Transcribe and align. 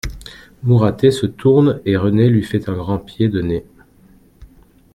Mouratet 0.63 1.11
se 1.11 1.27
tourne 1.27 1.79
et 1.85 1.95
Renée 1.95 2.27
lui 2.27 2.41
fait 2.41 2.67
un 2.69 2.73
grand 2.73 2.97
pied 2.97 3.29
de 3.29 3.39
nez. 3.43 3.65